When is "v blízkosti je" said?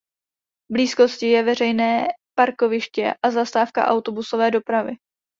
0.69-1.43